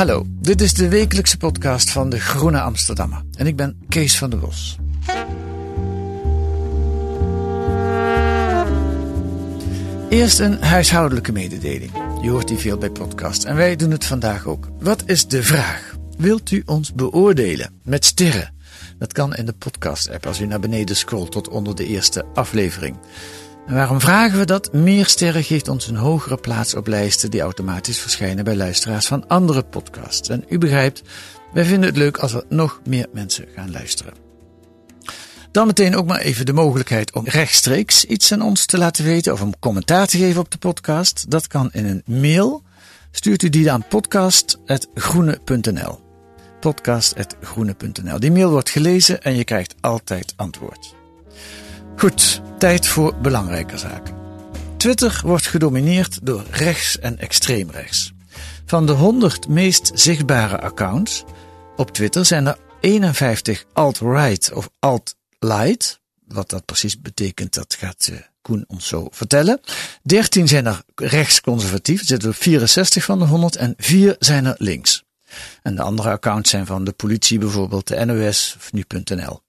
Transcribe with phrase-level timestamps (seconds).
[0.00, 4.30] Hallo, dit is de wekelijkse podcast van de Groene Amsterdammer en ik ben Kees van
[4.30, 4.78] der Bos.
[10.08, 11.90] Eerst een huishoudelijke mededeling.
[12.22, 14.68] Je hoort die veel bij podcasts en wij doen het vandaag ook.
[14.78, 15.94] Wat is de vraag?
[16.16, 18.54] Wilt u ons beoordelen met sterren?
[18.98, 22.96] Dat kan in de podcast-app als u naar beneden scrolt tot onder de eerste aflevering.
[23.70, 24.72] En waarom vragen we dat?
[24.72, 29.28] Meer sterren geeft ons een hogere plaats op lijsten die automatisch verschijnen bij luisteraars van
[29.28, 30.28] andere podcasts.
[30.28, 31.02] En u begrijpt,
[31.52, 34.12] wij vinden het leuk als er nog meer mensen gaan luisteren.
[35.50, 39.32] Dan meteen ook maar even de mogelijkheid om rechtstreeks iets aan ons te laten weten
[39.32, 41.30] of om commentaar te geven op de podcast.
[41.30, 42.62] Dat kan in een mail.
[43.10, 46.00] Stuurt u die aan podcast.groene.nl.
[46.60, 48.20] Podcast.groene.nl.
[48.20, 50.98] Die mail wordt gelezen en je krijgt altijd antwoord.
[52.00, 54.14] Goed, tijd voor belangrijke zaken.
[54.76, 58.12] Twitter wordt gedomineerd door rechts en extreem rechts.
[58.66, 61.24] Van de 100 meest zichtbare accounts
[61.76, 66.00] op Twitter zijn er 51 alt-right of alt-light.
[66.26, 69.60] Wat dat precies betekent, dat gaat uh, Koen ons zo vertellen.
[70.02, 75.04] 13 zijn er rechtsconservatief, zitten op 64 van de 100 en 4 zijn er links.
[75.62, 79.40] En de andere accounts zijn van de politie bijvoorbeeld, de NOS of nu.nl.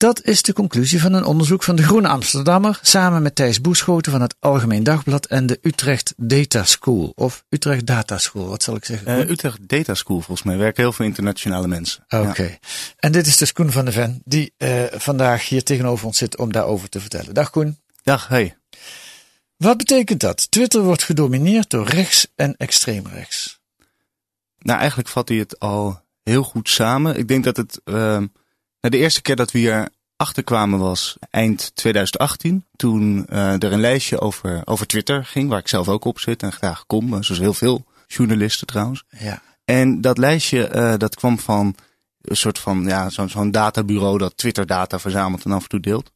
[0.00, 4.12] Dat is de conclusie van een onderzoek van de Groene Amsterdammer samen met Thijs Boeschoten
[4.12, 7.12] van het Algemeen Dagblad en de Utrecht Data School.
[7.14, 9.18] Of Utrecht Data School, wat zal ik zeggen?
[9.18, 12.04] Uh, Utrecht Data School, volgens mij werken heel veel internationale mensen.
[12.08, 12.42] Oké.
[12.42, 12.58] Ja.
[12.96, 16.36] En dit is dus Koen van de Ven, die uh, vandaag hier tegenover ons zit
[16.36, 17.34] om daarover te vertellen.
[17.34, 17.78] Dag Koen.
[18.02, 18.56] Dag, hey.
[19.56, 20.50] Wat betekent dat?
[20.50, 23.60] Twitter wordt gedomineerd door rechts en extreem rechts.
[24.58, 27.16] Nou, eigenlijk vat hij het al heel goed samen.
[27.16, 27.80] Ik denk dat het...
[27.84, 28.22] Uh,
[28.80, 32.64] nou, de eerste keer dat we hier achterkwamen was eind 2018.
[32.76, 36.42] Toen uh, er een lijstje over, over Twitter ging, waar ik zelf ook op zit
[36.42, 37.22] en graag kom.
[37.22, 39.04] Zoals heel veel journalisten trouwens.
[39.18, 39.42] Ja.
[39.64, 41.74] En dat lijstje uh, dat kwam van
[42.22, 45.80] een soort van ja, zo'n zo'n databureau dat Twitter data verzamelt en af en toe
[45.80, 46.10] deelt.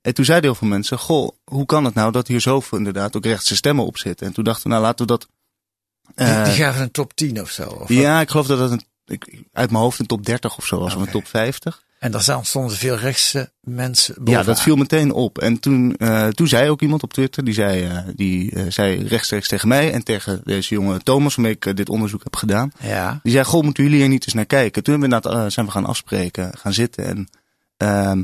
[0.00, 3.16] En toen zeiden heel veel mensen, goh, hoe kan het nou dat hier zoveel inderdaad
[3.16, 4.26] ook rechtse stemmen op zitten?
[4.26, 5.28] En toen dachten we, nou laten we dat...
[6.14, 7.68] Uh, die, die gaven een top 10 of zo?
[7.68, 10.66] Of ja, ik geloof dat dat een, ik, uit mijn hoofd een top 30 of
[10.66, 11.00] zo was, okay.
[11.00, 11.84] of een top 50.
[12.00, 14.40] En daar stonden veel rechtse mensen bovenaan.
[14.40, 15.38] Ja, dat viel meteen op.
[15.38, 19.06] En toen, uh, toen zei ook iemand op Twitter, die zei, uh, die, uh, zei
[19.06, 22.72] rechtstreeks tegen mij en tegen deze jonge Thomas, waarmee ik dit onderzoek heb gedaan.
[22.82, 23.20] Ja.
[23.22, 24.82] Die zei, goh, moeten jullie hier niet eens naar kijken?
[24.82, 27.28] Toen hebben we inderdaad, zijn we gaan afspreken, gaan zitten en
[27.76, 28.22] ehm,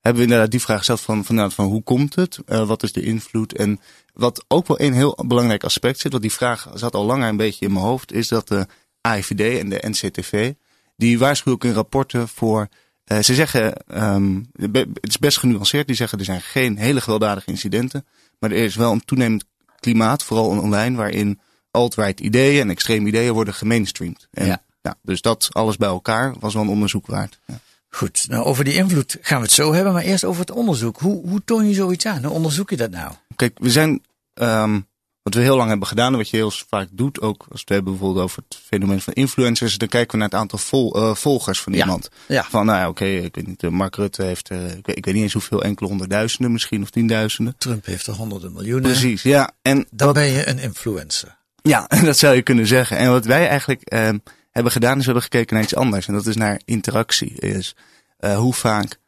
[0.00, 2.38] hebben we inderdaad die vraag gesteld van, van, van hoe komt het?
[2.46, 3.56] wat is de invloed?
[3.56, 3.80] En
[4.14, 7.36] wat ook wel een heel belangrijk aspect zit, want die vraag zat al langer een
[7.36, 8.66] beetje in mijn hoofd, is dat de
[9.00, 10.52] AIVD en de NCTV,
[10.96, 12.68] die waarschuwen ook in rapporten voor
[13.12, 17.50] uh, ze zeggen, um, het is best genuanceerd, die zeggen er zijn geen hele gewelddadige
[17.50, 18.06] incidenten.
[18.38, 19.44] Maar er is wel een toenemend
[19.80, 24.28] klimaat, vooral online, waarin alt-right ideeën en extreme ideeën worden gemainstreamd.
[24.30, 24.62] En, ja.
[24.82, 24.96] ja.
[25.02, 27.38] Dus dat alles bij elkaar was wel een onderzoek waard.
[27.46, 27.60] Ja.
[27.88, 30.98] Goed, nou over die invloed gaan we het zo hebben, maar eerst over het onderzoek.
[30.98, 32.24] Hoe, hoe toon je zoiets aan?
[32.24, 33.12] Hoe onderzoek je dat nou?
[33.36, 34.02] Kijk, we zijn
[34.34, 34.86] um,
[35.24, 37.74] wat we heel lang hebben gedaan en wat je heel vaak doet, ook als we
[37.74, 41.14] hebben bijvoorbeeld over het fenomeen van influencers, dan kijken we naar het aantal vol, uh,
[41.14, 41.78] volgers van ja.
[41.78, 42.08] iemand.
[42.28, 42.44] Ja.
[42.50, 45.04] Van nou ja, oké, okay, ik weet niet, Mark Rutte heeft, uh, ik, weet, ik
[45.04, 47.54] weet niet eens hoeveel, enkele honderdduizenden misschien of tienduizenden.
[47.58, 48.90] Trump heeft er honderden miljoenen.
[48.90, 49.50] Precies, ja.
[49.62, 51.36] En dan wat, ben je een influencer.
[51.62, 52.96] Ja, dat zou je kunnen zeggen.
[52.96, 54.08] En wat wij eigenlijk uh,
[54.50, 57.32] hebben gedaan is we hebben gekeken naar iets anders en dat is naar interactie.
[57.40, 57.76] Is
[58.20, 58.98] uh, hoe vaak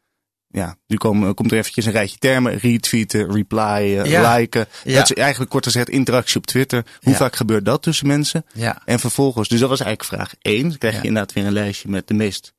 [0.49, 2.57] ja, nu komen, komt er eventjes een rijtje termen.
[2.57, 4.35] Retweeten, replyen, ja.
[4.35, 4.67] liken.
[4.83, 4.95] Ja.
[4.95, 6.85] Dat is eigenlijk kort gezegd interactie op Twitter.
[6.99, 7.17] Hoe Ja.
[7.17, 8.45] vaak gebeurt dat tussen mensen?
[8.53, 8.81] Ja.
[8.85, 10.69] En vervolgens, dus dat was eigenlijk vraag één.
[10.69, 12.53] Dan krijg je inderdaad weer een lijstje met de meest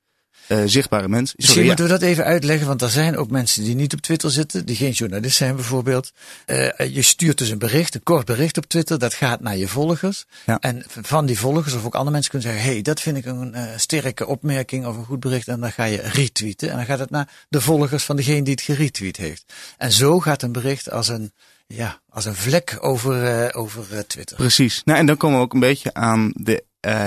[0.48, 1.08] uh, zichtbare.
[1.08, 1.66] Misschien Sorry, ja.
[1.66, 4.66] moeten we dat even uitleggen, want er zijn ook mensen die niet op Twitter zitten,
[4.66, 6.12] die geen journalist zijn bijvoorbeeld.
[6.46, 9.68] Uh, je stuurt dus een bericht, een kort bericht op Twitter, dat gaat naar je
[9.68, 10.24] volgers.
[10.46, 10.58] Ja.
[10.58, 13.52] En van die volgers of ook andere mensen kunnen zeggen, hey, dat vind ik een
[13.54, 15.48] uh, sterke opmerking of een goed bericht.
[15.48, 18.52] En dan ga je retweeten en dan gaat het naar de volgers van degene die
[18.52, 19.52] het geretweet heeft.
[19.76, 21.32] En zo gaat een bericht als een,
[21.66, 24.36] ja, als een vlek over, uh, over Twitter.
[24.36, 24.82] Precies.
[24.84, 26.64] Nou, en dan komen we ook een beetje aan de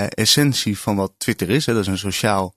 [0.08, 1.66] essentie van wat Twitter is.
[1.66, 1.72] Hè.
[1.72, 2.54] Dat is een sociaal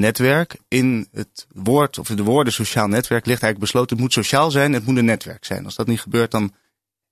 [0.00, 0.56] netwerk.
[0.68, 4.72] In het woord, of de woorden sociaal netwerk ligt eigenlijk besloten, het moet sociaal zijn,
[4.72, 5.64] het moet een netwerk zijn.
[5.64, 6.54] Als dat niet gebeurt, dan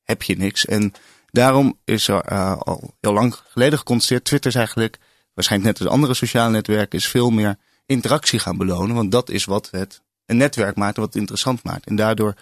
[0.02, 0.66] heb je niks.
[0.66, 0.92] En
[1.30, 4.98] daarom is er uh, al heel lang geleden geconstateerd, Twitter is eigenlijk,
[5.34, 7.56] waarschijnlijk net als andere sociale netwerken, is veel meer
[7.86, 8.96] interactie gaan belonen.
[8.96, 11.86] Want dat is wat het een netwerk maakt wat het interessant maakt.
[11.86, 12.34] En daardoor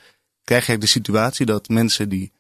[0.45, 2.33] krijg je de situatie dat mensen die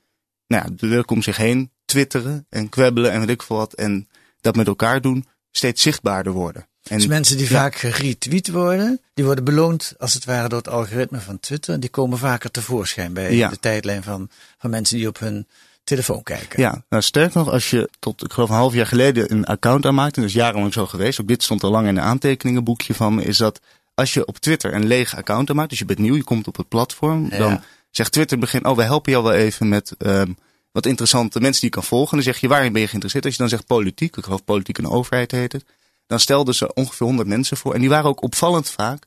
[0.46, 3.72] nou ja, de druk om zich heen twitteren en kwebbelen en weet ik veel wat,
[3.72, 4.08] en
[4.40, 6.68] dat met elkaar doen, steeds zichtbaarder worden.
[6.88, 7.52] En, dus mensen die ja.
[7.52, 11.80] vaak geretweet worden, die worden beloond als het ware door het algoritme van Twitter.
[11.80, 13.48] Die komen vaker tevoorschijn bij ja.
[13.48, 14.28] de tijdlijn van,
[14.58, 15.46] van mensen die op hun
[15.84, 16.60] telefoon kijken.
[16.60, 19.86] Ja, nou sterk nog, als je tot, ik geloof een half jaar geleden een account
[19.86, 22.94] aanmaakt, en dat is jarenlang zo geweest, ook dit stond al lang in een aantekeningenboekje
[22.94, 23.60] van me, is dat
[23.94, 26.56] als je op Twitter een lege account aanmaakt, dus je bent nieuw, je komt op
[26.56, 27.38] het platform, Ja.
[27.38, 30.32] dan zegt Twitter in het begin, oh, we helpen jou wel even met ehm,
[30.72, 32.14] wat interessante mensen die je kan volgen.
[32.14, 33.24] Dan zeg je, waarin ben je geïnteresseerd?
[33.24, 35.64] Als je dan zegt politiek, ik geloof politiek en overheid heet het,
[36.06, 37.74] dan stelden ze ongeveer 100 mensen voor.
[37.74, 39.04] En die waren ook opvallend vaak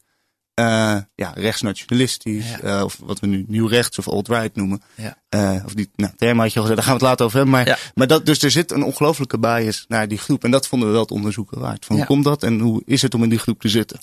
[0.54, 2.60] eh ja, rechtsnationalistisch, Ja.
[2.60, 4.81] eh, of wat we nu nieuw rechts of alt-right noemen.
[4.96, 5.18] Ja.
[5.30, 7.38] Eh, of die nou, term had je al gezegd, daar gaan we het later over
[7.38, 7.56] hebben.
[7.56, 7.78] Maar, Ja.
[7.96, 10.44] maar dat, dus er zit een ongelofelijke bias naar die groep.
[10.44, 11.86] En dat vonden we wel het onderzoeken waard.
[11.86, 11.96] Van.
[11.96, 14.00] Hoe komt dat en hoe is het om in die groep te zitten?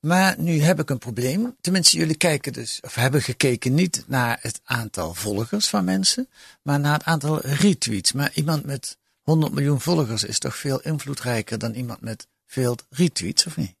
[0.00, 1.56] Maar nu heb ik een probleem.
[1.60, 6.28] Tenminste, jullie kijken dus, of hebben gekeken niet naar het aantal volgers van mensen,
[6.62, 8.12] maar naar het aantal retweets.
[8.12, 13.46] Maar iemand met 100 miljoen volgers is toch veel invloedrijker dan iemand met veel retweets,
[13.46, 13.74] of niet?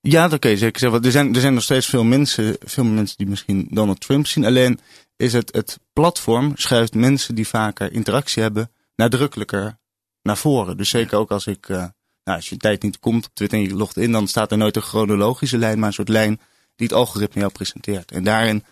[0.00, 1.04] Ja, dat kun je zeker zeggen.
[1.04, 4.44] Er zijn, er zijn nog steeds veel mensen, veel mensen die misschien Donald Trump zien.
[4.44, 4.80] Alleen
[5.16, 9.78] is het, het platform schuift mensen die vaker interactie hebben nadrukkelijker
[10.22, 10.76] naar voren.
[10.76, 13.64] Dus zeker ook als ik, eh, nou, als je tijd niet komt op Twitter en
[13.64, 16.40] je logt in, dan staat er nooit een chronologische lijn, maar een soort lijn
[16.76, 18.12] die het algoritme jou presenteert.
[18.12, 18.64] En daarin,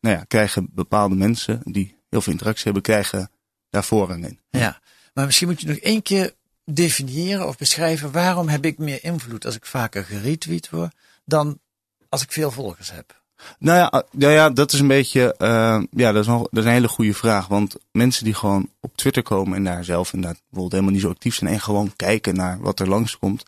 [0.00, 3.30] nou ja, krijgen bepaalde mensen die heel veel interactie hebben, krijgen
[3.70, 4.40] daar voorrang in.
[4.50, 4.80] Ja.
[5.14, 6.34] Maar misschien moet je nog één keer
[6.64, 11.58] definiëren of beschrijven waarom heb ik meer invloed als ik vaker geretweet word dan
[12.08, 13.18] als ik veel volgers heb.
[13.58, 16.58] Nou ja, ah, ja, ja dat is een beetje, eh, ja, dat is, nog, dat
[16.58, 17.46] is een hele goede vraag.
[17.46, 21.10] Want mensen die gewoon op Twitter komen en daar zelf inderdaad bijvoorbeeld helemaal niet zo
[21.10, 23.42] actief zijn en gewoon kijken naar wat er langskomt.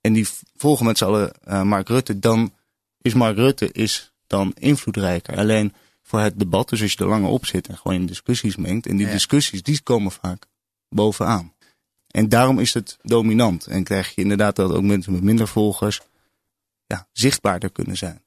[0.00, 2.52] En die volgen met z'n allen eh, Mark Rutte, dan
[3.02, 5.36] is Mark Rutte is dan invloedrijker.
[5.36, 8.56] Alleen voor het debat, dus als je er langer op zit en gewoon in discussies
[8.56, 8.86] mengt.
[8.86, 9.12] En die Ja.
[9.12, 10.46] discussies, die komen vaak
[10.88, 11.52] bovenaan.
[12.10, 13.66] En daarom is het dominant.
[13.66, 16.00] En krijg je inderdaad dat ook mensen met minder volgers
[16.86, 18.22] ja, zichtbaarder kunnen zijn.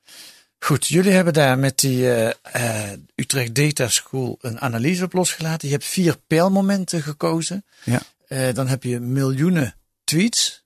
[0.59, 5.67] Goed, jullie hebben daar met die eh, eh, Utrecht Data School een analyse op losgelaten.
[5.67, 7.65] Je hebt vier pijlmomenten gekozen.
[7.83, 8.01] Ja.
[8.27, 10.59] Eh, dan heb je miljoenen tweets.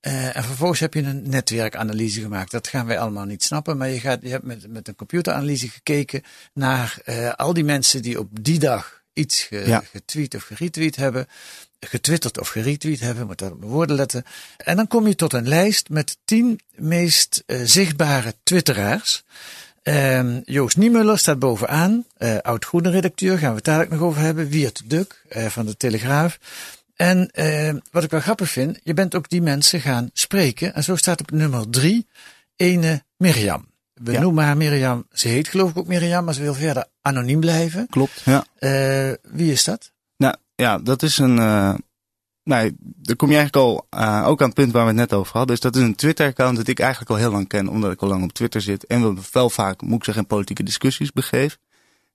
[0.00, 2.50] En vervolgens heb je een netwerkanalyse gemaakt.
[2.50, 3.76] Dat gaan wij allemaal niet snappen.
[3.76, 6.22] Maar je, gaat, je hebt met, met een computeranalyse gekeken
[6.52, 7.02] naar
[7.36, 9.82] al die mensen die op die dag iets ge- Ja.
[9.90, 11.28] getweet of geretweet hebben.
[11.80, 14.24] Getwitterd of geretweet hebben, moet daar op mijn woorden letten.
[14.56, 19.24] En dan kom je tot een lijst met tien meest eh, zichtbare twitteraars.
[19.82, 24.20] Ehm, Joost Niemuller staat bovenaan, eh oud groene redacteur, gaan we het dadelijk nog over
[24.20, 24.48] hebben.
[24.48, 26.38] Wiert Duk eh, van de Telegraaf.
[26.96, 30.74] En eh, wat ik wel grappig vind, je bent ook die mensen gaan spreken.
[30.74, 32.06] En zo staat op nummer drie
[32.56, 33.66] ene Mirjam.
[34.02, 34.20] We Ja.
[34.20, 37.86] noemen haar Mirjam, ze heet geloof ik ook Mirjam, maar ze wil verder anoniem blijven.
[37.90, 38.44] Klopt, ja.
[38.58, 39.92] Eh, wie is dat?
[40.16, 41.38] Nou ja, dat is een.
[41.38, 41.74] eh
[42.44, 45.12] nou, daar kom je eigenlijk al eh, ook aan het punt waar we het net
[45.12, 45.50] over hadden.
[45.56, 48.08] Dus dat is een Twitter-account dat ik eigenlijk al heel lang ken, omdat ik al
[48.08, 48.86] lang op Twitter zit.
[48.86, 51.58] En we wel vaak, moet ik zeggen, in politieke discussies begeef.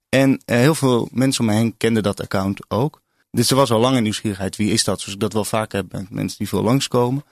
[0.08, 3.02] En heel veel mensen om me heen kenden dat account ook.
[3.30, 4.56] Dus er was al lange nieuwsgierigheid.
[4.56, 4.98] Wie is dat?
[5.00, 7.24] Zoals ik dat wel vaak heb met mensen die veel langskomen.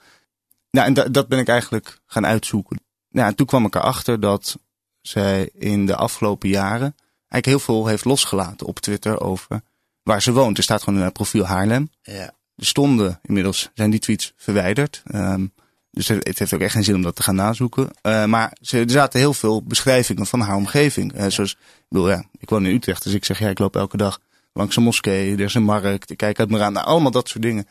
[0.71, 2.81] Nou, en da- dat ben ik eigenlijk gaan uitzoeken.
[3.11, 4.57] Nou, en toen kwam ik erachter dat
[5.01, 6.95] zij in de afgelopen jaren
[7.27, 9.61] eigenlijk heel veel heeft losgelaten op Twitter over
[10.03, 10.57] waar ze woont.
[10.57, 11.89] Er staat gewoon in haar profiel Haarlem.
[12.01, 12.33] Ja.
[12.55, 15.01] Er stonden inmiddels, zijn die tweets verwijderd.
[15.05, 15.45] Ehm,
[15.91, 17.89] dus het het heeft ook echt geen zin om dat te gaan nazoeken.
[18.01, 21.13] Eh, maar ze, er zaten heel veel beschrijvingen van haar omgeving.
[21.13, 23.75] Eh, zoals, ik bedoel, ja, ik woon in Utrecht, dus ik zeg, ja, ik loop
[23.75, 24.19] elke dag
[24.53, 25.33] langs een moskee.
[25.33, 26.73] Er is een markt, ik kijk uit me raam.
[26.73, 27.67] Nou, allemaal dat soort dingen.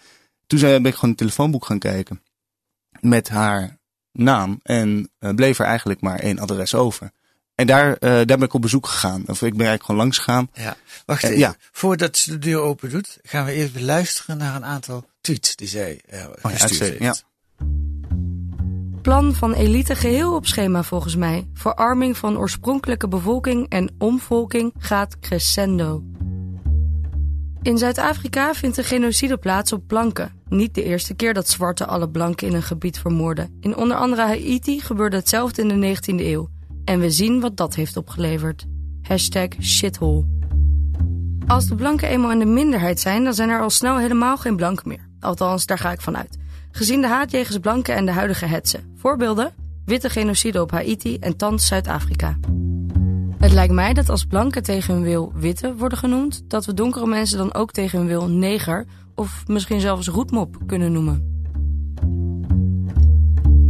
[0.47, 2.23] Toen ben ik gewoon een telefoonboek gaan kijken.
[3.01, 3.79] Met haar
[4.13, 4.61] naam.
[4.63, 7.11] En eh, bleef er eigenlijk maar één adres over.
[7.55, 9.21] En daar, eh, daar ben ik op bezoek gegaan.
[9.27, 10.49] Of ik ben eigenlijk gewoon langs gegaan.
[10.55, 10.77] Ja,
[11.07, 11.41] wacht Eh, even.
[11.43, 11.55] ja.
[11.73, 15.69] Voordat ze de deur open doet, gaan we even luisteren naar een aantal tweets die
[15.69, 17.25] zij eh ja, gestuurd uitstekend, heeft.
[19.03, 21.49] Plan van elite geheel op schema volgens mij.
[21.55, 26.03] Verarming van oorspronkelijke bevolking en omvolking gaat crescendo.
[27.63, 30.33] In Zuid-Afrika vindt een genocide plaats op blanken.
[30.49, 33.57] Niet de eerste keer dat zwarten alle blanken in een gebied vermoorden.
[33.61, 36.49] In onder andere Haiti gebeurde hetzelfde in de 19e eeuw.
[36.85, 38.67] En we zien wat dat heeft opgeleverd.
[39.03, 40.25] Hashtag shithole.
[41.47, 44.57] Als de blanken eenmaal in de minderheid zijn, dan zijn er al snel helemaal geen
[44.57, 45.09] blanken meer.
[45.21, 46.39] Althans, daar ga ik vanuit.
[46.71, 48.95] Gezien de haat jegens blanken en de huidige hetsen.
[48.97, 49.53] Voorbeelden?
[49.85, 52.39] Witte genocide op Haiti en thans Zuid-Afrika.
[53.41, 57.07] Het lijkt mij dat als blanken tegen hun wil witte worden genoemd, dat we donkere
[57.07, 61.45] mensen dan ook tegen hun wil neger of misschien zelfs roetmop kunnen noemen.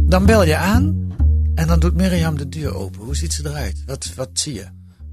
[0.07, 1.13] Dan bel je aan
[1.55, 3.01] en dan doet Mirjam de deur open.
[3.01, 3.83] Hoe ziet ze eruit?
[3.85, 4.65] Wat, wat zie je?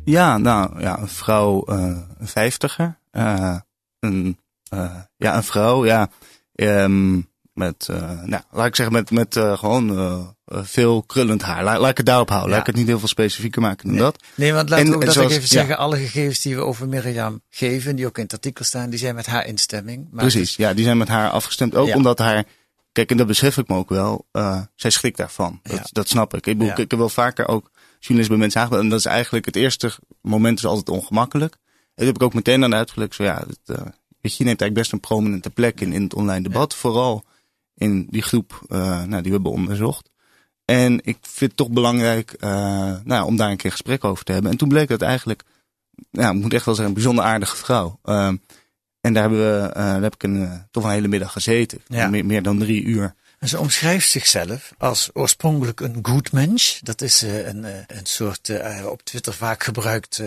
[0.05, 2.99] Ja, nou ja, een vrouw, eh, een vijftiger.
[3.11, 3.57] eh
[4.01, 4.39] een,
[4.69, 6.11] eh, ja, een vrouw, ja.
[6.55, 7.21] ehm,
[7.59, 11.65] met, uh, nou, laat ik zeggen, met, met uh, gewoon uh, veel krullend haar.
[11.65, 12.51] La, laat ik het daarop houden.
[12.51, 12.57] Ja.
[12.57, 14.05] Laat ik het niet heel veel specifieker maken dan nee.
[14.05, 14.23] dat.
[14.35, 15.79] Nee, want laten we dat zoals, ik even zeggen.
[15.79, 19.15] Alle gegevens die we over Mirjam geven, die ook in het artikel staan, die zijn
[19.15, 20.09] met haar instemming.
[20.11, 21.75] Maar Precies, ja, die zijn met haar afgestemd.
[21.75, 22.45] Ook omdat haar,
[22.93, 24.27] kijk, en dat besef ik me ook wel,
[24.75, 25.61] zij schrikt daarvan.
[25.63, 26.47] Dat, dat snap ik.
[26.47, 28.83] Ik, bedoel, ik, ik heb wel vaker ook journalisten bij mensen aangebeld.
[28.83, 31.53] En dat is eigenlijk het eerste moment is altijd ongemakkelijk.
[31.53, 31.61] En
[31.95, 33.15] dat heb ik ook meteen aan uitgelegd.
[33.15, 33.79] Zo ja, het,
[34.21, 36.75] weet je, je neemt eigenlijk best een prominente plek in, in het online debat.
[36.75, 37.25] Vooral
[37.79, 40.11] in die groep uh, nou, die we hebben onderzocht.
[40.65, 44.33] En ik vind het toch belangrijk uh, nou, om daar een keer gesprek over te
[44.33, 44.51] hebben.
[44.51, 45.43] En toen bleek dat eigenlijk,
[46.11, 47.99] nou, ik moet echt wel zeggen, een bijzonder aardige vrouw.
[48.05, 48.33] Uh,
[49.01, 51.81] en daar, hebben we, daar heb ik een, toch een hele middag gezeten.
[51.87, 52.09] Ja.
[52.09, 53.15] Meer, meer dan drie uur.
[53.39, 56.81] En ze omschrijft zichzelf als oorspronkelijk een goed mens.
[56.83, 60.23] Dat is uh, een, uh, een soort uh, op Twitter vaak gebruikt,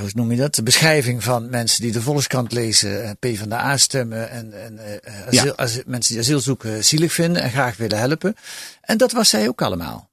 [0.00, 0.54] hoe noem je dat?
[0.54, 4.80] De beschrijving van mensen die de Volkskrant lezen, P van de A stemmen en, en
[5.26, 5.82] asiel, ja.
[5.86, 8.34] mensen die asiel zoeken zielig vinden en graag willen helpen.
[8.80, 10.08] En dat was zij ook allemaal.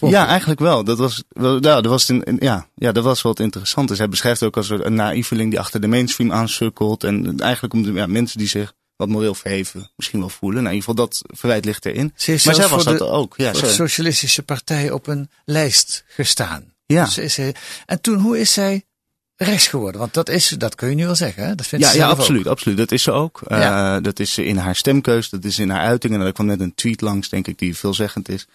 [0.00, 0.84] Ja, eigenlijk wel.
[0.84, 3.98] Dat was, wel, ja, dat was, een, ja, ja, dat was wat interessant is.
[3.98, 7.04] Hij beschrijft ook als een naïveling die achter de mainstream aansukkelt.
[7.04, 8.72] En eigenlijk om de ja, mensen die zich
[9.02, 10.62] wat moreel verheven misschien wel voelen.
[10.62, 12.12] Nou, in ieder geval dat verwijt ligt erin.
[12.16, 13.34] Ze maar zij was dat de, ook.
[13.36, 16.72] Ja, de Socialistische Partij op een lijst gestaan.
[16.86, 17.04] Ja.
[17.04, 17.54] Dus is hij,
[17.86, 18.84] en toen, hoe is zij
[19.36, 20.00] rechts geworden?
[20.00, 21.46] Want dat is, dat kun je nu wel zeggen.
[21.46, 21.54] Hè?
[21.54, 22.52] Dat vindt ja, ze ja, absoluut, ook.
[22.52, 22.78] absoluut.
[22.78, 23.40] Dat is ze ook.
[23.48, 23.96] Ja.
[23.96, 26.20] Uh, dat is in haar stemkeus, dat is in haar uitingen.
[26.20, 28.46] En er kwam net een tweet langs, denk ik, die veelzeggend is.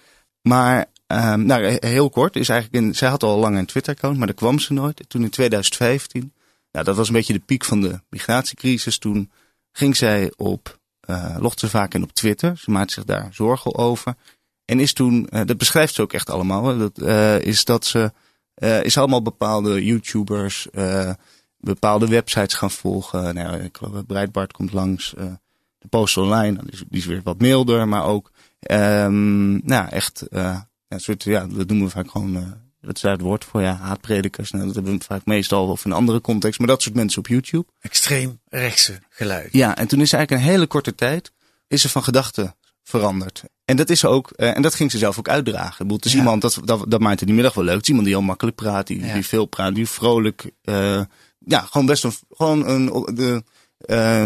[0.42, 4.28] Maar um, nou, heel kort is eigenlijk in, zij had al lang een Twitter-account, maar
[4.28, 5.04] daar kwam ze nooit.
[5.08, 6.34] Toen in 2015,
[6.72, 8.98] nou, dat was een beetje de piek van de migratiecrisis.
[8.98, 9.32] Toen
[9.78, 10.80] ging zij op,
[11.10, 12.58] uh, locht ze vaak in op Twitter.
[12.58, 14.16] Ze maakte zich daar zorgen over.
[14.66, 18.12] En is toen, uh, dat beschrijft ze ook echt allemaal, dat, uh, is dat ze,
[18.82, 20.68] is allemaal bepaalde YouTubers,
[21.58, 23.36] bepaalde websites gaan volgen.
[23.36, 25.14] Nou, geloof Breitbart komt langs,
[25.78, 28.32] de Post Online, is, die is weer wat milder, maar ook,
[28.72, 33.22] um, nou echt, ja, soort, ja, dat noemen we vaak gewoon dat is daar het
[33.22, 34.52] woord voor, ja, haatpredikers.
[34.52, 36.60] Nou, dat hebben we vaak meestal of in een andere context.
[36.60, 37.66] Maar dat soort mensen op YouTube.
[37.80, 39.50] Extreem rechtse geluid.
[39.52, 41.32] Ja, en toen is eigenlijk een hele korte tijd,
[41.68, 43.44] is ze van gedachten veranderd.
[43.66, 45.72] En dat is ook, uh, en dat ging ze zelf ook uitdragen.
[45.72, 46.18] Ik bedoel, het is ja.
[46.18, 47.74] iemand, dat, dat, dat maakte die middag wel leuk.
[47.74, 49.14] Het is iemand die heel makkelijk praat, die, ja.
[49.14, 51.02] die veel praat, die vrolijk, uh,
[51.40, 53.44] ja, gewoon best een, gewoon een, de,
[53.86, 54.24] uh,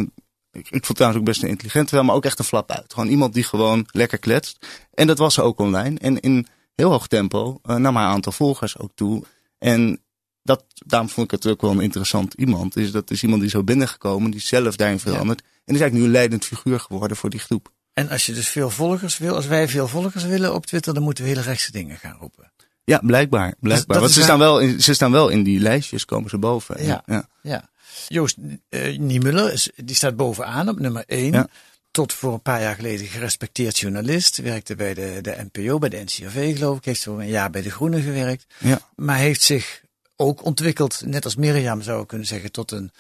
[0.52, 2.94] ik, ik vond trouwens ook best een intelligent wel, maar ook echt een flap uit.
[2.94, 4.66] Gewoon iemand die gewoon lekker kletst.
[4.94, 6.00] En dat was ze ook online.
[6.00, 6.48] En in
[6.82, 9.24] heel hoog tempo uh, nam haar aantal volgers ook toe.
[9.58, 10.02] En
[10.44, 12.78] dat, daarom vond ik het ook wel een interessant iemand.
[12.78, 15.42] Is dat is iemand die zo binnengekomen, die zelf daarin verandert.
[15.44, 15.50] Ja.
[15.66, 17.72] En is eigenlijk nu een leidend figuur geworden voor die groep.
[17.94, 21.04] En als je dus veel volgers wil, als wij veel volgers willen op Twitter, dan
[21.04, 22.52] moeten we hele rechtse dingen gaan roepen.
[22.84, 23.56] Ja, blijkbaar.
[23.60, 24.00] blijkbaar.
[24.00, 26.86] Want ze, staan wel in, ze staan wel in die lijstjes, komen ze boven.
[26.86, 27.28] Ja, ja.
[27.42, 27.70] ja.
[28.08, 28.38] Joost
[28.70, 31.32] uh, Niemuller, die staat bovenaan op nummer 1.
[31.32, 31.48] Ja
[31.92, 34.38] tot voor een paar jaar geleden gerespecteerd journalist.
[34.38, 36.86] Werkte bij de, de NPO, bij de NCRV geloof ik.
[36.86, 38.46] Heeft voor een jaar bij de Groenen gewerkt.
[38.58, 38.82] Ja.
[38.96, 39.82] Maar heeft zich
[40.16, 42.92] ook ontwikkeld, net als Mirjam zou ik kunnen zeggen, tot een...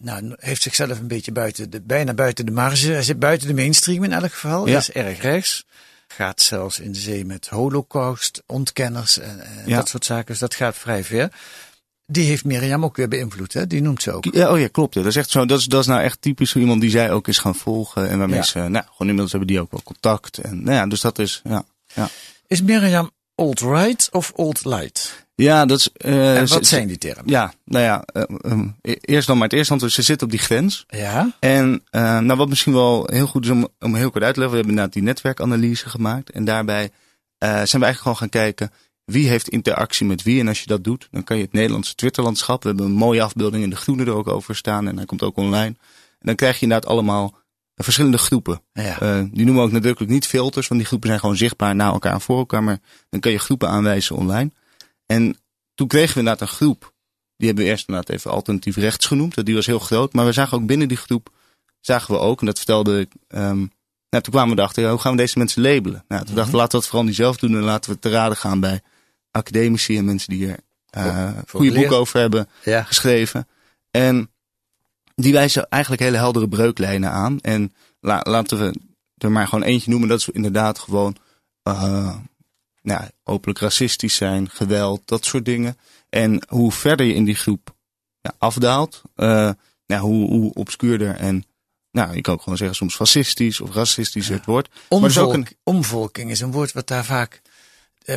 [0.00, 2.92] Nou, heeft zichzelf een beetje buiten de, bijna buiten de marge.
[2.92, 4.68] Hij zit buiten de mainstream in elk geval.
[4.68, 4.78] Ja.
[4.78, 5.66] is erg rechts.
[6.08, 9.76] Gaat zelfs in de zee met holocaust, ontkenners en, en ja.
[9.76, 10.26] dat soort zaken.
[10.26, 11.30] Dus dat gaat vrij ver.
[12.10, 13.66] Die heeft Mirjam ook weer beïnvloed, hè?
[13.66, 14.24] Die noemt ze ook.
[14.24, 14.94] Ja, oh ja, klopt.
[14.94, 15.00] Ja.
[15.00, 15.46] Dat is echt zo.
[15.46, 18.08] Dat is, dat is nou echt typisch zo iemand die zij ook is gaan volgen.
[18.08, 18.42] En waarmee ja.
[18.42, 20.38] ze, nou, gewoon inmiddels hebben die ook wel contact.
[20.38, 21.64] En nou ja, dus dat is, ja.
[21.94, 22.08] ja.
[22.46, 25.26] Is Mirjam alt-right of alt-light?
[25.34, 25.88] Ja, dat is.
[25.98, 27.24] Uh, en wat zijn die termen?
[27.26, 28.22] Ja, nou ja, uh,
[28.52, 29.94] um, eerst dan maar het eerste antwoord.
[29.94, 30.84] Ze zit op die grens.
[30.88, 31.32] Ja.
[31.40, 34.40] En uh, nou, wat misschien wel heel goed is om, om heel kort uit te
[34.40, 34.58] leggen.
[34.58, 36.30] We hebben inderdaad die netwerkanalyse gemaakt.
[36.30, 36.90] En daarbij
[37.38, 38.72] zijn we eigenlijk gewoon gaan kijken
[39.10, 40.40] wie heeft interactie met wie.
[40.40, 42.62] En als je dat doet, dan kan je het Nederlandse Twitterlandschap.
[42.62, 44.88] We hebben een mooie afbeelding in de groene er ook over staan.
[44.88, 45.76] En hij komt ook online.
[46.18, 47.38] En dan krijg je inderdaad allemaal
[47.74, 48.62] verschillende groepen.
[48.72, 49.02] Ja.
[49.02, 51.92] Uh, die noemen we ook natuurlijk niet filters, want die groepen zijn gewoon zichtbaar naar
[51.92, 52.62] elkaar en voor elkaar.
[52.62, 54.50] Maar dan kan je groepen aanwijzen online.
[55.06, 55.36] En
[55.74, 56.92] toen kregen we inderdaad een groep.
[57.36, 59.44] Die hebben we eerst inderdaad even alternatief rechts genoemd.
[59.44, 60.12] Die was heel groot.
[60.12, 61.30] Maar we zagen ook binnen die groep,
[61.80, 63.70] zagen we ook, en dat vertelde ik, um,
[64.10, 66.04] nou, toen kwamen we erachter, ja, hoe gaan we deze mensen labelen?
[66.08, 68.10] Nou, toen dachten we, laten we dat vooral niet zelf doen en laten we te
[68.10, 68.82] raden gaan bij
[69.38, 70.58] academici en mensen die hier
[70.96, 72.82] uh, goede boeken over hebben ja.
[72.82, 73.48] geschreven.
[73.90, 74.30] En
[75.14, 77.40] die wijzen eigenlijk hele heldere breuklijnen aan.
[77.40, 78.80] En la, laten we
[79.16, 80.08] er maar gewoon eentje noemen.
[80.08, 81.16] Dat is inderdaad gewoon
[81.62, 82.16] uh,
[82.82, 85.78] nou, openlijk racistisch zijn, geweld, dat soort dingen.
[86.08, 87.74] En hoe verder je in die groep
[88.20, 89.50] ja, afdaalt, uh,
[89.86, 91.44] nou, hoe, hoe obscuurder en
[91.90, 94.68] nou, je kan ook gewoon zeggen soms fascistisch of racistisch het woord.
[94.88, 95.46] Omvolk, maar is ook een...
[95.62, 97.42] Omvolking is een woord wat daar vaak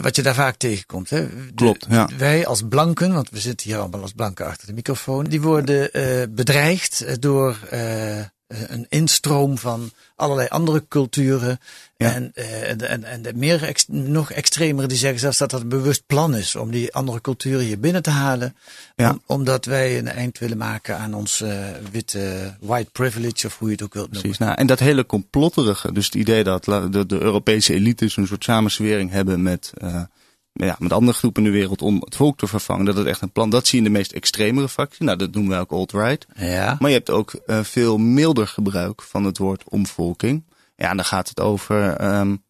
[0.01, 1.09] wat je daar vaak tegenkomt.
[1.09, 1.27] Hè?
[1.27, 2.09] De, Klopt, ja.
[2.17, 5.89] Wij als blanken, want we zitten hier allemaal als blanken achter de microfoon, die worden
[5.93, 8.19] uh, bedreigd door uh,
[8.67, 11.59] een instroom van allerlei andere culturen.
[11.97, 15.69] En, en, en, en de meer ex, nog extremer die zeggen zelfs dat dat een
[15.69, 18.55] bewust plan is om die andere culturen hier binnen te halen.
[18.95, 21.43] Om, omdat wij een eind willen maken aan ons
[21.91, 24.21] witte white privilege of hoe je het ook wilt noemen.
[24.21, 28.27] Precies, nou, en dat hele complotterige, dus het idee dat de, de Europese elites een
[28.27, 29.73] soort samenswering hebben met
[30.53, 32.85] ja, met andere groepen in de wereld om het volk te vervangen.
[32.85, 33.49] Dat is echt een plan.
[33.49, 35.05] Dat zie je in de meest extremere factie.
[35.05, 36.25] Nou, dat noemen wij ook alt-right.
[36.35, 36.75] Ja.
[36.79, 40.43] Maar je hebt ook uh, veel milder gebruik van het woord omvolking.
[40.75, 42.43] Ja, dan gaat het over um,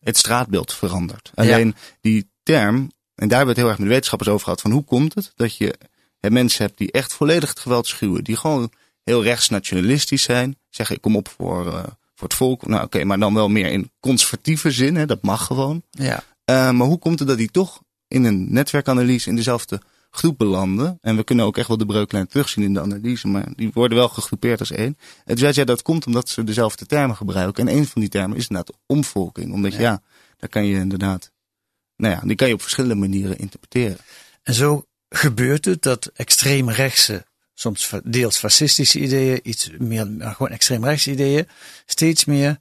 [0.00, 1.30] het straatbeeld verandert.
[1.34, 4.70] Alleen die term, en daar hebben we het heel erg met wetenschappers over gehad, van
[4.70, 5.74] hoe komt het dat je
[6.18, 8.72] hè, mensen hebt die echt volledig het geweld schuwen, die gewoon
[9.04, 11.72] heel rechtsnationalistisch zijn, zeggen ik kom op voor, uh,
[12.14, 12.66] voor het volk.
[12.66, 15.82] Nou oké, okay, maar dan wel meer in conservatieve zin, hè, dat mag gewoon.
[15.90, 16.24] Ja.
[16.50, 20.98] Uh, maar hoe komt het dat die toch in een netwerkanalyse in dezelfde groep belanden?
[21.00, 23.98] En we kunnen ook echt wel de breuklijn terugzien in de analyse, maar die worden
[23.98, 24.98] wel gegroepeerd als één.
[25.24, 27.68] En toen zei dat komt omdat ze dezelfde termen gebruiken.
[27.68, 29.52] En een van die termen is inderdaad omvolking.
[29.52, 30.02] Omdat ja, ja
[30.36, 31.30] daar kan je inderdaad,
[31.96, 33.98] nou ja, die kan je op verschillende manieren interpreteren.
[34.42, 37.24] En zo gebeurt het dat extreemrechtse,
[37.54, 41.48] soms deels fascistische ideeën, iets meer, maar gewoon extreemrechtse ideeën,
[41.86, 42.58] steeds meer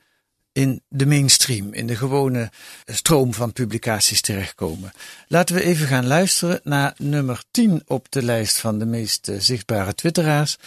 [0.58, 2.50] in de mainstream, in de gewone
[2.86, 4.94] stroom van publicaties terechtkomen.
[5.28, 9.94] Laten we even gaan luisteren naar nummer 10 op de lijst van de meest zichtbare
[9.94, 10.58] twitteraars.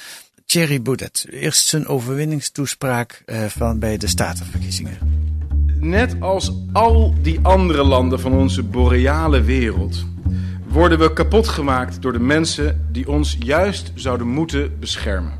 [0.46, 1.26] Thierry Baudet.
[1.30, 4.98] Eerst zijn overwinningstoespraak van bij de statenverkiezingen.
[5.80, 10.04] Net als al die andere landen van onze boreale wereld
[10.68, 15.38] worden we kapot gemaakt door de mensen die ons juist zouden moeten beschermen.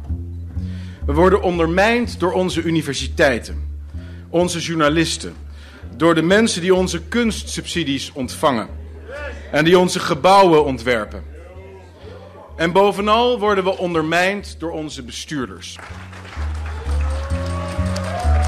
[1.06, 3.69] We worden ondermijnd door onze universiteiten
[4.30, 5.34] onze journalisten,
[5.96, 8.68] door de mensen die onze kunstsubsidies ontvangen
[9.52, 11.22] en die onze gebouwen ontwerpen.
[12.56, 15.78] En bovenal worden we ondermijnd door onze bestuurders.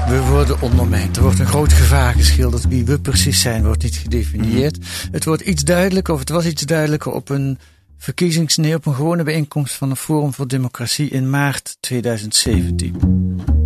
[0.07, 1.17] We worden ondermijnd.
[1.17, 2.67] Er wordt een groot gevaar geschilderd.
[2.67, 4.77] Wie we precies zijn, wordt niet gedefinieerd.
[5.11, 7.59] Het wordt iets duidelijker, of het was iets duidelijker op een
[7.97, 13.62] verkiezingsneer, op een gewone bijeenkomst van het Forum voor Democratie in maart 2017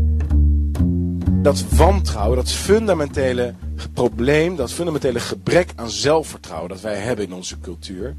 [1.48, 3.54] dat wantrouwen, dat fundamentele
[3.94, 8.16] probleem, dat fundamentele gebrek aan zelfvertrouwen dat wij hebben in onze cultuur,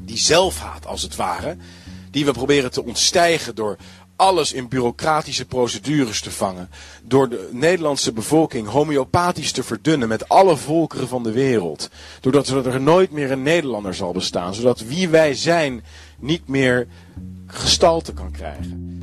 [0.00, 1.56] die zelfhaat als het ware,
[2.10, 3.76] die we proberen te ontstijgen door
[4.16, 6.68] alles in bureaucratische procedures te vangen,
[7.02, 11.88] door de Nederlandse bevolking homeopathisch te verdunnen met alle volkeren van de wereld,
[12.20, 15.84] doordat er nooit meer een Nederlander zal bestaan, zodat wie wij zijn
[16.18, 16.86] niet meer
[17.46, 19.01] gestalte kan krijgen.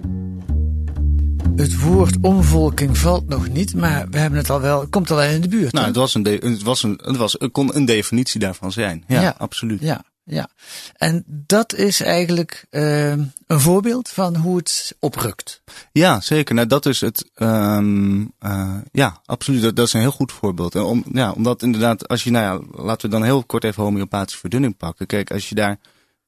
[1.60, 5.24] Het woord omvolking valt nog niet, maar we hebben het al wel, het komt al
[5.24, 5.74] in de buurt.
[5.74, 9.04] Nou, het was een, het was een, het was, het kon een definitie daarvan zijn.
[9.08, 9.82] Ja, ja absoluut.
[9.82, 10.50] Ja, ja.
[10.94, 15.62] En dat is eigenlijk uh, een voorbeeld van hoe het oprukt.
[15.92, 16.56] Ja, zeker.
[16.56, 17.32] Nou, dat is het.
[17.36, 19.62] Um, uh, ja, absoluut.
[19.62, 20.76] Dat, dat, is een heel goed voorbeeld.
[20.76, 23.84] En om, ja, omdat inderdaad, als je, nou ja, laten we dan heel kort even
[23.84, 25.06] homeopathische verdunning pakken.
[25.06, 25.80] Kijk, als je daar,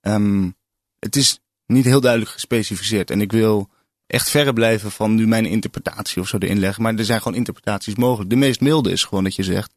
[0.01, 0.55] um,
[0.99, 3.11] het is niet heel duidelijk gespecificeerd.
[3.11, 3.69] En ik wil
[4.11, 6.83] echt verre blijven van nu mijn interpretatie of zo erin leggen.
[6.83, 8.29] Maar er zijn gewoon interpretaties mogelijk.
[8.29, 9.73] De meest milde is gewoon dat je zegt,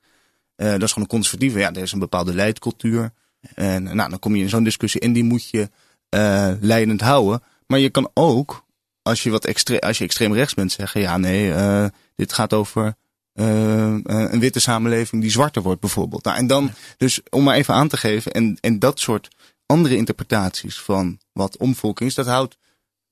[0.56, 1.58] uh, dat is gewoon een conservatieve.
[1.58, 3.12] Ja, er is een bepaalde leidcultuur.
[3.54, 5.70] En nou, dan kom je in zo'n discussie en die moet je
[6.10, 7.42] uh, leidend houden.
[7.66, 8.64] Maar je kan ook,
[9.02, 12.52] als je, wat extre als je extreem rechts bent, zeggen, ja nee, uh, dit gaat
[12.52, 12.94] over
[13.32, 16.24] een witte samenleving die zwarter wordt bijvoorbeeld.
[16.24, 19.28] Nou, en dan, dus om maar even aan te geven, en, en dat soort
[19.66, 22.56] andere interpretaties van wat omvolking is, dat houdt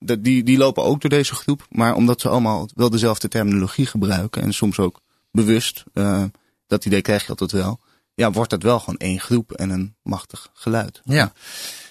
[0.05, 1.67] die, die lopen ook door deze groep.
[1.71, 4.43] Maar omdat ze allemaal wel dezelfde terminologie gebruiken.
[4.43, 6.25] En soms ook bewust, uh,
[6.67, 7.81] dat idee krijg je altijd wel.
[8.15, 11.01] Ja, wordt dat wel gewoon één groep en een machtig geluid.
[11.05, 11.33] Ja.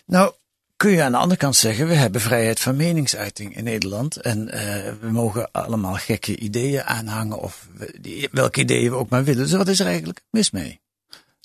[0.06, 0.34] Nou,
[0.76, 4.16] kun je aan de andere kant zeggen, we hebben vrijheid van meningsuiting in Nederland.
[4.16, 4.54] En uh,
[5.02, 7.40] we mogen allemaal gekke ideeën aanhangen.
[7.40, 7.68] Of
[8.00, 9.44] die, welke ideeën we ook maar willen.
[9.44, 10.80] Dus wat is er eigenlijk mis mee?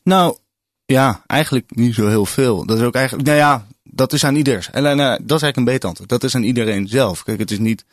[0.02, 0.36] Nou,
[0.86, 2.66] ja, eigenlijk niet zo heel veel.
[2.66, 4.70] Dat is ook eigenlijk, nou ja, dat is aan ieders.
[4.70, 6.10] En uh, dat is eigenlijk een beter antwoord.
[6.10, 7.22] Dat is aan iedereen zelf.
[7.22, 7.84] Kijk, het is niet.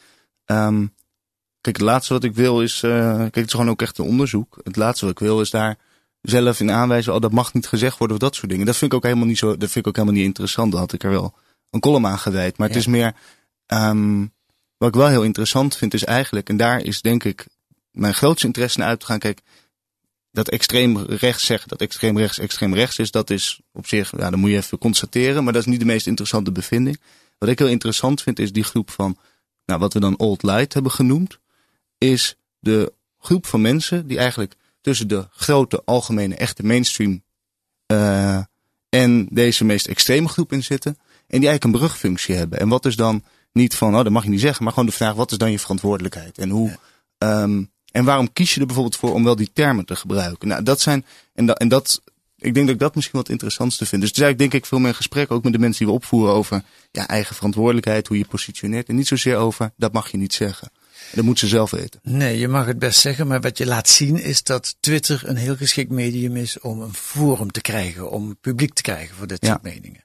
[0.45, 0.93] Um,
[1.61, 2.81] kijk, het laatste wat ik wil is.
[2.83, 4.59] Uh, kijk, het is gewoon ook echt een onderzoek.
[4.63, 5.77] Het laatste wat ik wil is daar
[6.21, 7.13] zelf in aanwijzen.
[7.13, 8.65] Oh, dat mag niet gezegd worden of dat soort dingen.
[8.65, 9.57] Dat vind ik ook helemaal niet zo.
[9.57, 10.71] Dat vind ik ook helemaal niet interessant.
[10.71, 11.33] Dan had ik er wel
[11.69, 12.57] een column aan gewijd.
[12.57, 13.13] Maar het is meer.
[13.67, 14.33] Um,
[14.77, 16.49] wat ik wel heel interessant vind is eigenlijk.
[16.49, 17.47] En daar is denk ik
[17.91, 19.19] mijn grootste interesse naar uit te gaan.
[19.19, 19.41] Kijk,
[20.33, 24.29] dat extreem rechts zeggen dat extreem rechts extreem rechts is, dat is op zich, ja,
[24.29, 26.99] dan moet je even constateren, maar dat is niet de meest interessante bevinding.
[27.37, 29.17] Wat ik heel interessant vind is die groep van,
[29.65, 31.39] nou, wat we dan old light hebben genoemd,
[31.97, 37.23] is de groep van mensen die eigenlijk tussen de grote, algemene, echte mainstream
[37.87, 38.39] uh,
[38.89, 40.97] en deze meest extreme groep in zitten.
[41.27, 42.59] En die eigenlijk een brugfunctie hebben.
[42.59, 44.95] En wat is dan niet van, oh, dat mag je niet zeggen, maar gewoon de
[44.95, 46.37] vraag, wat is dan je verantwoordelijkheid?
[46.37, 46.77] En hoe,
[47.17, 50.47] ehm, en waarom kies je er bijvoorbeeld voor om wel die termen te gebruiken?
[50.47, 52.01] Nou, dat zijn, en, dat, en dat,
[52.37, 54.01] ik denk dat ik dat misschien wat interessantste vind.
[54.01, 55.99] Dus het is eigenlijk denk ik veel meer gesprek ook met de mensen die we
[55.99, 58.87] opvoeren over ja, eigen verantwoordelijkheid, hoe je positioneert.
[58.87, 60.71] En niet zozeer over, dat mag je niet zeggen.
[61.11, 61.99] Dat moet ze zelf weten.
[62.03, 65.35] Nee, je mag het best zeggen, maar wat je laat zien is dat Twitter een
[65.35, 69.45] heel geschikt medium is om een forum te krijgen, om publiek te krijgen voor dit
[69.45, 70.03] soort meningen.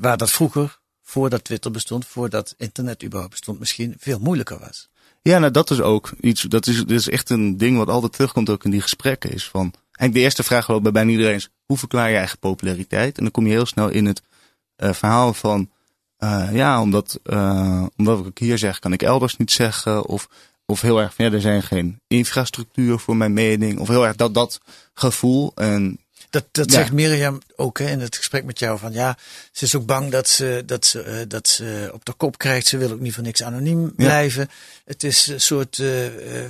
[0.00, 4.88] Waar dat vroeger, voordat Twitter bestond, voordat internet überhaupt bestond, misschien veel moeilijker was.
[5.28, 8.12] Ja, nou dat is ook iets, dat is, dat is echt een ding wat altijd
[8.12, 11.34] terugkomt ook in die gesprekken is van, eigenlijk de eerste vraag wel bij bijna iedereen
[11.34, 13.16] is, hoe verklaar je eigen populariteit?
[13.16, 14.22] En dan kom je heel snel in het
[14.76, 15.70] uh, verhaal van,
[16.18, 20.06] uh, ja, omdat, uh, omdat ik hier zeg, kan ik elders niet zeggen.
[20.06, 20.28] Of,
[20.66, 23.78] of heel erg ja, er zijn geen infrastructuur voor mijn mening.
[23.78, 24.60] Of heel erg dat, dat
[24.94, 25.52] gevoel.
[25.54, 25.98] En
[26.34, 28.78] dat, dat zegt Mirjam ook hè, in het gesprek met jou.
[28.78, 29.16] Van ja,
[29.52, 32.66] ze is ook bang dat ze, dat ze, uh, dat ze op de kop krijgt.
[32.66, 34.48] Ze wil ook niet voor niks anoniem blijven.
[34.84, 35.88] Het is een soort, uh,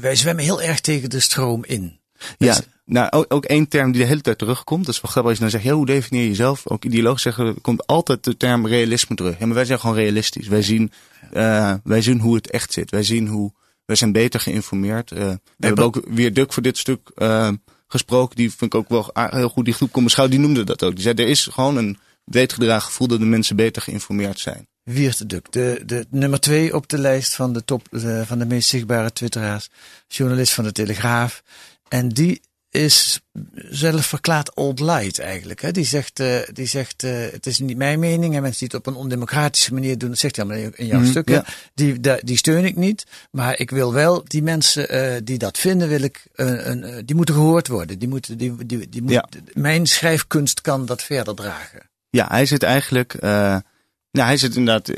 [0.00, 1.98] wij zwemmen heel erg tegen de stroom in.
[2.38, 4.86] Ja, nou, ook, ook één term die de hele tijd terugkomt.
[4.86, 6.68] Dat is wel grappig als je dan zegt, ja, hoe definieer je jezelf?
[6.68, 9.38] Ook ideologisch zeggen, komt altijd de term realisme terug.
[9.38, 10.48] Ja, maar wij zijn gewoon realistisch.
[10.48, 10.92] Wij zien,
[11.32, 12.90] uh, wij zien hoe het echt zit.
[12.90, 13.52] Wij zien hoe,
[13.84, 15.10] wij zijn beter geïnformeerd.
[15.10, 15.18] Uh,
[15.56, 17.48] we hebben ook weer Duk voor dit stuk uh,
[17.94, 18.37] gesproken.
[18.37, 19.64] Die vind ik ook wel heel goed.
[19.64, 20.94] Die groep kom beschouwen, die noemde dat ook.
[20.94, 24.68] Die zei, er is gewoon een weetgedragen gevoel dat de mensen beter geïnformeerd zijn.
[24.83, 28.46] Wiert Duk, de, de nummer twee op de lijst van de top, de, van de
[28.46, 29.68] meest zichtbare twitteraars.
[30.09, 31.42] Journalist van de Telegraaf.
[31.88, 32.40] En die
[32.74, 33.20] is
[33.54, 35.60] zelf verklaard old light eigenlijk.
[35.60, 35.70] Hè?
[35.70, 38.87] Die zegt, uh, die zegt uh, het is niet mijn mening en mensen die het
[38.87, 41.44] op een ondemocratische manier doen, dat zegt hij allemaal in jouw mm, stukken, ja.
[41.74, 43.06] die, die, die steun ik niet.
[43.30, 47.34] Maar ik wil wel die mensen uh, die dat vinden, wil ik, een, die moeten
[47.34, 47.98] gehoord worden.
[47.98, 49.28] Die moeten, die, die, die moet, ja.
[49.52, 51.90] Mijn schrijfkunst kan dat verder dragen.
[52.10, 53.62] Ja, hij zit eigenlijk, nou,
[54.10, 54.90] hij zit inderdaad,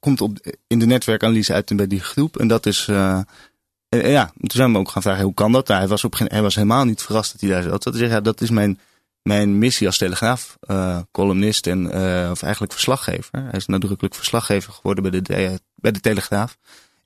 [0.00, 3.20] komt op, in de netwerkanalyse uit bij die groep en dat is en,
[4.02, 5.68] ja, toen zijn we ook gaan vragen, hoe kan dat?
[5.68, 7.82] Nou, hij, was op, hij was helemaal niet verrast dat hij daar zat.
[7.82, 8.80] Dat, ja, dat is mijn,
[9.22, 11.86] mijn missie als telegraaf uh, columnist en
[12.30, 13.42] of eigenlijk verslaggever.
[13.42, 16.56] Hij is nadrukkelijk verslaggever geworden bij de, bij de Telegraaf.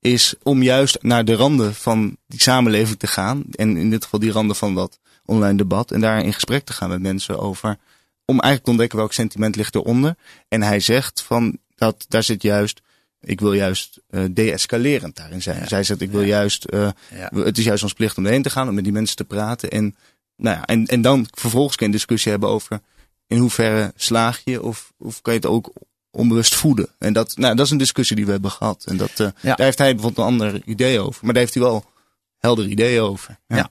[0.01, 3.45] Is om juist naar de randen van die samenleving te gaan.
[3.51, 5.91] En in dit geval die randen van dat online debat.
[5.91, 7.77] En daar in gesprek te gaan met mensen over.
[8.25, 10.17] Om eigenlijk te ontdekken welk sentiment ligt eronder.
[10.49, 12.81] En hij zegt van dat daar zit juist
[13.21, 15.59] ik wil juist uh, deescalerend daarin zijn.
[15.59, 15.67] Ja.
[15.67, 16.27] Zij zegt, ik wil ja.
[16.27, 17.31] juist, uh, ja.
[17.35, 19.71] het is juist ons plicht om erheen te gaan, om met die mensen te praten.
[19.71, 19.97] En,
[20.37, 22.81] nou ja, en, en dan vervolgens kan je een discussie hebben over
[23.27, 25.73] in hoeverre slaag je of, of kan je het ook
[26.11, 26.89] onbewust voeden.
[26.99, 28.85] En dat, nou, dat is een discussie die we hebben gehad.
[28.85, 31.25] En dat, uh, daar heeft hij bijvoorbeeld een ander idee over.
[31.25, 31.85] Maar daar heeft hij wel
[32.39, 33.39] helder ideeën over.
[33.47, 33.71] Ja.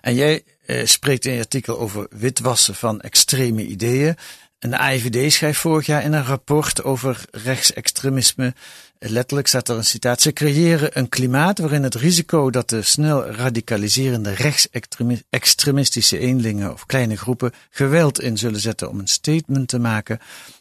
[0.00, 0.44] En jij
[0.84, 4.16] spreekt in je artikel over witwassen van extreme ideeën.
[4.64, 8.54] En de AIVD schrijft vorig jaar in een rapport over rechtsextremisme
[8.98, 10.20] letterlijk staat er een citaat.
[10.20, 17.16] Ze creëren een klimaat waarin het risico dat de snel radicaliserende rechtsextremistische eenlingen of kleine
[17.16, 20.18] groepen geweld in zullen zetten om een statement te maken,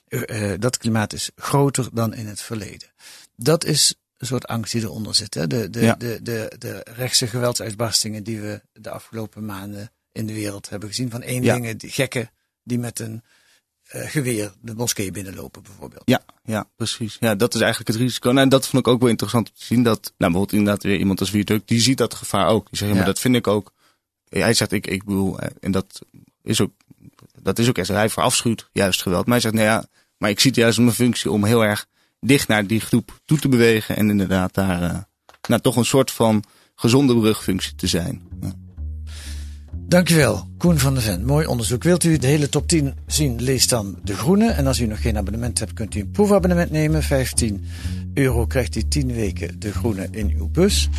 [0.10, 2.90] uh, dat klimaat is groter dan in het verleden.
[3.36, 5.34] Dat is een soort angst die eronder zit.
[5.34, 5.48] Hè?
[5.48, 5.96] De, de, ja.
[5.96, 11.10] de, de, de rechtse geweldsuitbarstingen die we de afgelopen maanden in de wereld hebben gezien.
[11.10, 11.78] Van eenlingen, ja.
[11.78, 12.32] die gekken
[12.64, 13.24] die met een
[13.94, 16.02] geweer de moskee binnenlopen bijvoorbeeld.
[16.06, 17.18] Ja, ja, precies.
[17.20, 18.30] Ja, dat is eigenlijk het risico.
[18.30, 19.84] Nou, en dat vond ik ook wel interessant om te zien.
[19.84, 22.70] Dat, nou, bijvoorbeeld inderdaad weer iemand als Wiertuk, die ziet dat gevaar ook.
[22.70, 22.98] Die zegt, ja.
[22.98, 23.74] maar dat vind ik ook.
[24.30, 26.02] Hij zegt, ik, ik bedoel, eh, en dat
[26.44, 26.72] is ook,
[27.42, 29.26] dat is ook echt, hij verafschuwt juist geweld.
[29.26, 29.86] Maar hij zegt, nou ja,
[30.18, 31.86] maar ik zie het juist mijn functie om heel erg
[32.20, 33.96] dicht naar die groep toe te bewegen.
[33.96, 34.98] En inderdaad daar, uh,
[35.48, 36.44] nou, toch een soort van
[36.76, 38.22] gezonde brugfunctie te zijn.
[38.42, 38.54] Ja.
[39.94, 41.26] Dankjewel, Koen van der Ven.
[41.26, 41.84] Mooi onderzoek.
[41.84, 44.50] Wilt u de hele top 10 zien, lees dan De Groene.
[44.50, 47.04] En als u nog geen abonnement hebt, kunt u een proefabonnement nemen.
[47.04, 47.66] 15
[48.14, 50.90] euro krijgt u 10 weken De Groene in uw bus.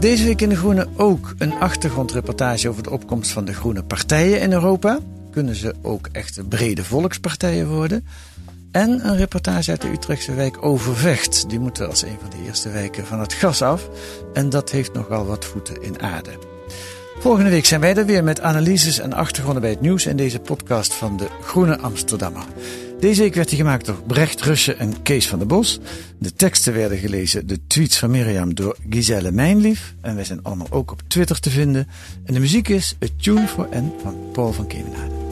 [0.00, 4.40] Deze week in De Groene ook een achtergrondreportage over de opkomst van de groene partijen
[4.40, 4.98] in Europa.
[5.30, 8.04] Kunnen ze ook echte brede volkspartijen worden?
[8.70, 11.48] En een reportage uit de Utrechtse wijk Overvecht.
[11.50, 13.88] Die moeten als een van de eerste wijken van het gas af.
[14.32, 16.30] En dat heeft nogal wat voeten in aarde.
[17.18, 20.38] Volgende week zijn wij er weer met analyses en achtergronden bij het nieuws in deze
[20.38, 22.44] podcast van de Groene Amsterdammer.
[23.00, 25.80] Deze week werd die gemaakt door Brecht Russe en Kees van der Bos.
[26.18, 29.94] De teksten werden gelezen, de tweets van Mirjam door Giselle Mijnlief.
[30.00, 31.88] En wij zijn allemaal ook op Twitter te vinden.
[32.24, 35.27] En de muziek is A Tune for N van Paul van Kemenade.